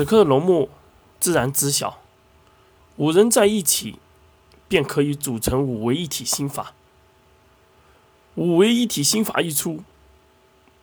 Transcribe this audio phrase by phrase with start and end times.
[0.00, 0.70] 此刻龙木
[1.18, 1.98] 自然知晓，
[2.96, 3.98] 五人在一起，
[4.66, 6.72] 便可以组成五为一体心法。
[8.34, 9.82] 五为一体心法一出，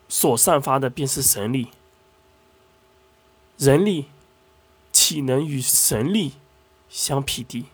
[0.08, 1.70] 所散发的便是神力。
[3.58, 4.06] 人力
[4.92, 6.34] 岂能与神力
[6.88, 7.66] 相匹敌？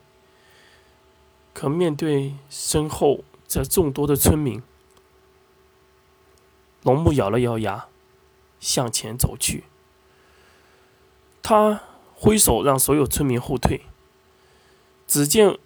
[1.54, 4.64] 可面对身后这众多的村民，
[6.84, 7.88] 龙木咬了咬牙，
[8.62, 9.66] 向前走去。
[11.44, 11.82] 他
[12.16, 13.82] 挥手让所有村民后退。
[15.06, 15.60] 只见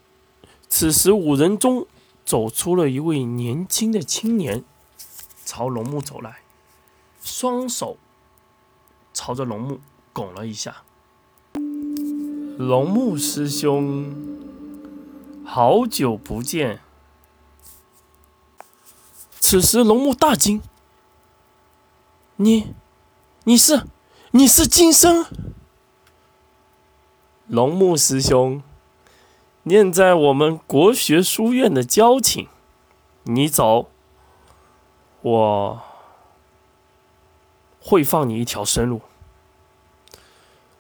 [0.68, 1.88] 此时五人中
[2.26, 4.66] 走出了一位年轻的青年，
[5.46, 6.40] 朝龙木走来，
[7.22, 7.96] 双手
[9.14, 9.80] 朝着龙木
[10.12, 10.84] 拱了一下。
[12.58, 14.14] 龙木师兄，
[15.46, 16.82] 好久不见。
[19.40, 20.62] 此时龙木大惊
[22.38, 22.74] ：“你，
[23.46, 23.84] 你是，
[24.32, 25.26] 你是金生？”
[27.48, 28.62] 龙木师兄，
[29.64, 32.50] 念在我们国学书院的交情，
[33.24, 33.90] 你走，
[35.22, 35.82] 我
[37.80, 39.02] 会放你一条生路。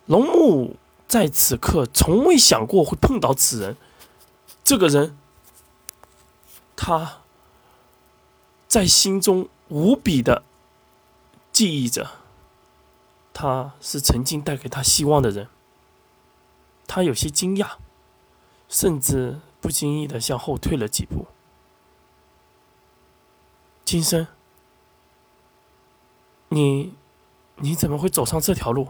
[0.07, 0.75] 龙木
[1.07, 3.77] 在此刻从未想过会碰到此人，
[4.61, 5.17] 这个人，
[6.75, 7.19] 他
[8.67, 10.43] 在心中无比的
[11.53, 12.09] 记忆着，
[13.33, 15.47] 他是曾经带给他希望的人。
[16.87, 17.71] 他有些惊讶，
[18.67, 21.27] 甚至不经意的向后退了几步。
[23.85, 24.25] 金生，
[26.49, 26.93] 你
[27.57, 28.87] 你怎么会走上这条路？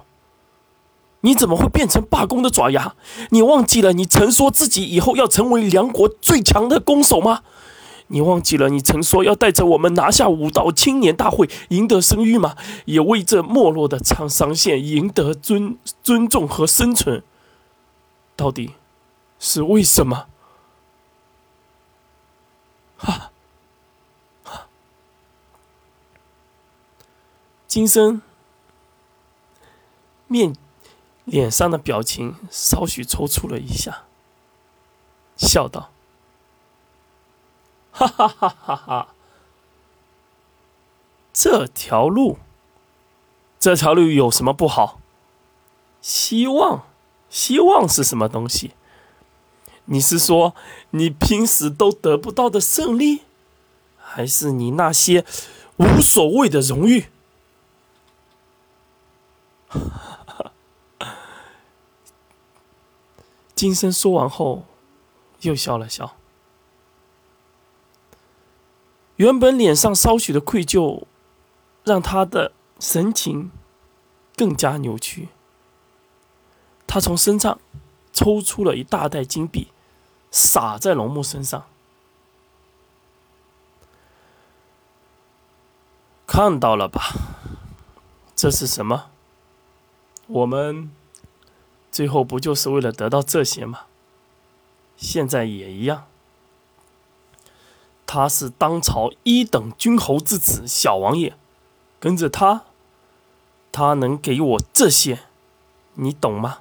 [1.21, 2.95] 你怎么会变成罢工的爪牙？
[3.31, 7.41] 你忘记了你曾说自己以后要成为梁国最强的弓手吗？
[8.09, 12.55] 你忘记了你曾说要带着我们拿下武道青年大会，赢得声誉吗？
[12.85, 17.23] 也为这没落的沧桑县赢得尊尊重和生存。
[18.38, 18.75] 到底
[19.39, 20.30] 是为什么？
[22.98, 23.31] 哈，
[27.67, 28.21] 金生
[30.27, 30.55] 面
[31.25, 34.03] 脸上的表情稍许抽搐了一下，
[35.36, 35.89] 笑道
[37.92, 39.15] ：“哈哈哈哈哈！
[41.33, 42.37] 这条路，
[43.59, 45.02] 这条路有什么不好？
[46.02, 46.86] 希望。”
[47.30, 48.71] 希望是什么东西？
[49.89, 50.54] 你是说
[50.89, 53.21] 你平时都得不到的胜利，
[53.98, 55.23] 还是你那些
[55.77, 57.05] 无所谓的荣誉？
[63.55, 64.66] 金生说完后，
[65.39, 66.17] 又笑了笑。
[69.16, 71.04] 原本脸上稍许的愧疚，
[71.83, 73.52] 让他的神情
[74.36, 75.30] 更加扭曲。
[76.87, 77.59] 他从身上
[78.11, 79.67] 抽出了一大袋金币，
[80.31, 81.65] 撒在龙木身上。
[86.25, 87.14] 看到了吧？
[88.36, 89.09] 这是什么？
[90.27, 90.92] 我们
[91.92, 93.81] 最后不就是为了得到这些吗？
[94.95, 96.05] 现在也一样。
[98.05, 101.36] 他是当朝一等君侯之子，小王爷，
[101.99, 102.64] 跟着他，
[103.71, 105.23] 他能给我这些，
[105.95, 106.59] 你懂吗？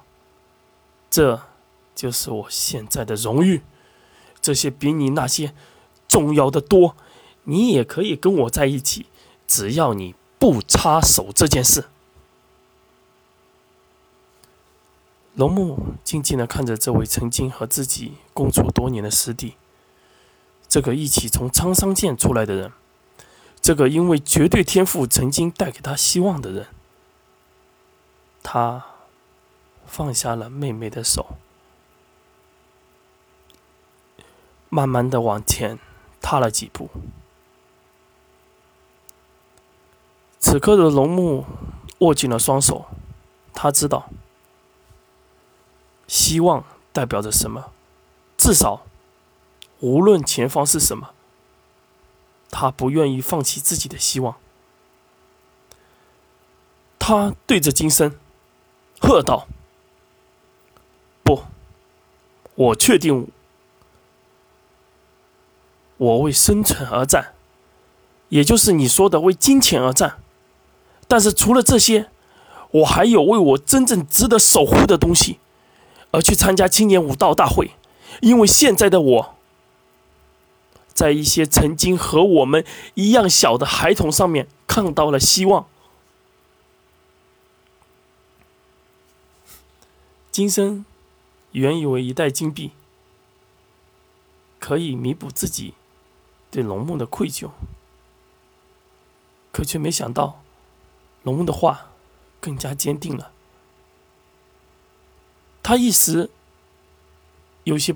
[1.09, 1.41] 这
[1.95, 3.61] 就是我现在的荣誉，
[4.41, 5.53] 这些比你那些
[6.07, 6.95] 重要的多。
[7.45, 9.05] 你也可以跟我在一起，
[9.47, 11.85] 只要你不插手这件事。
[15.33, 19.53] 龙木静静的看着这位曾经和自己共处多年的师弟，
[20.67, 22.71] 这个一起从沧桑县出来的人，
[23.61, 26.67] 这个因为绝对天赋曾经带给他希望的人，
[28.43, 28.96] 他。
[29.97, 31.37] 放下了妹妹的手，
[34.69, 35.79] 慢慢的往前
[36.21, 36.87] 踏了几步。
[40.37, 41.47] 此刻的龙木
[42.01, 42.85] 握紧了双手，
[43.55, 44.07] 他知道，
[46.07, 47.71] 希望代表着什么，
[48.37, 48.85] 至少，
[49.79, 51.15] 无论前方是什么，
[52.51, 54.35] 他不愿意放弃自己的希望。
[56.99, 58.15] 他对着金生
[59.01, 59.47] 喝道。
[61.23, 61.43] 不，
[62.57, 63.27] 我确定，
[65.97, 67.35] 我为生存而战，
[68.29, 70.17] 也就是你说的为金钱而战。
[71.07, 72.09] 但是除了这些，
[72.71, 75.37] 我还有为我真正值得守护的东西，
[76.09, 77.71] 而去参加青年武道大会。
[78.21, 79.35] 因为现在的我，
[80.91, 82.65] 在一些曾经和我们
[82.95, 85.67] 一样小的孩童上面看到了希望。
[90.31, 90.83] 金生
[91.57, 92.71] 原以为一袋金币
[94.59, 95.73] 可以弥补自己
[96.51, 97.49] 对龙木的愧疚，
[99.51, 100.43] 可却没想到
[101.23, 101.89] 龙木的话
[102.39, 103.31] 更加坚定了。
[105.63, 106.29] 他一时
[107.63, 107.95] 有些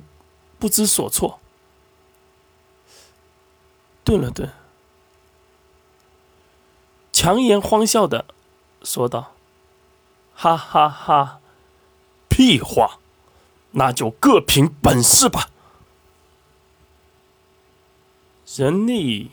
[0.57, 1.39] 不知所措，
[4.03, 4.51] 顿了顿，
[7.13, 8.25] 强颜欢笑的
[8.81, 9.35] 说道
[10.33, 11.39] ：“哈哈哈，
[12.27, 12.99] 屁话，
[13.71, 15.49] 那就各凭本事吧。
[18.55, 19.31] 人力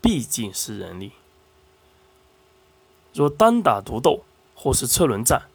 [0.00, 1.12] 毕竟是人力，
[3.12, 4.24] 若单打独斗
[4.54, 5.48] 或是车轮战。”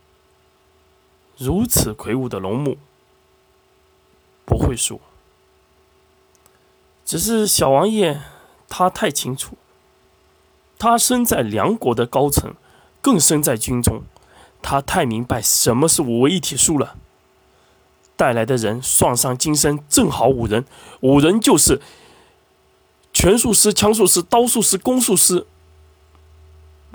[1.40, 2.80] 如此魁梧的龙母
[4.44, 5.00] 不会输，
[7.06, 8.20] 只是小王爷
[8.68, 9.56] 他太清楚，
[10.80, 12.56] 他身在梁国的高层，
[13.04, 14.02] 更身在军中，
[14.64, 16.98] 他太明白什么是五位一体术了。
[18.18, 20.66] 带来的人算上金身，正好五人，
[21.00, 21.80] 五人就是
[23.14, 25.48] 拳术师、枪术师、刀术师、弓术师，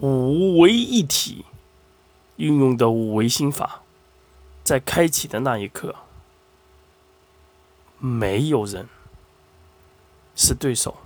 [0.01, 1.47] 五为一体
[2.37, 3.79] 运用的五维心法。
[4.65, 5.95] 在开启的那一刻，
[7.99, 8.89] 没有人
[10.37, 10.97] 是对手。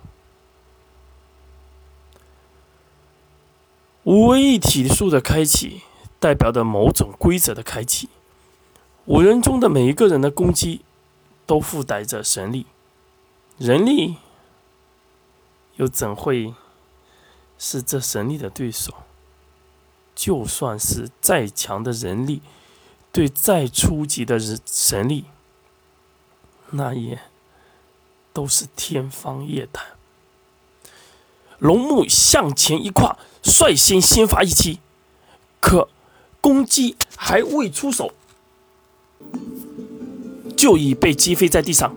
[4.04, 5.80] 五位一体术的开启，
[6.20, 8.10] 代表着某种规则的开启。
[9.06, 10.82] 五人中的每一个人的攻击，
[11.46, 12.66] 都附带着神力。
[13.56, 14.16] 人力
[15.76, 16.54] 又怎会
[17.56, 18.92] 是这神力的对手？
[20.14, 22.42] 就算是再强的人力。
[23.12, 25.24] 对再初级的人神力，
[26.72, 27.18] 那也
[28.34, 29.86] 都是天方夜谭。
[31.58, 34.80] 龙木向前一跨，率先先发一击，
[35.60, 35.88] 可
[36.42, 38.12] 攻击还未出手，
[40.56, 41.94] 就已被击飞在地上，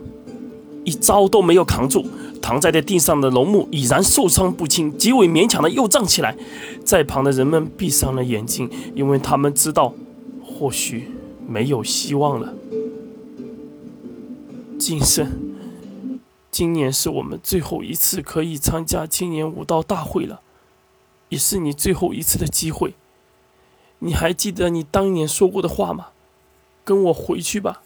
[0.84, 2.06] 一招都没有扛住。
[2.42, 6.36] 躺在在地上的龙木已然受伤不轻，极为勉强的又站起来。
[6.84, 9.94] 在旁的人们闭上了眼睛，因为他们知道。
[10.42, 11.08] 或许
[11.48, 12.52] 没有希望了。
[14.78, 15.54] 金生，
[16.50, 20.42] 今年是我们最后一次可以参加青年武道大会了，
[21.30, 22.92] 也是你最后一次的机会。
[24.00, 26.08] 你还记得你当年说过的话吗？
[26.84, 27.80] 跟我回去吧。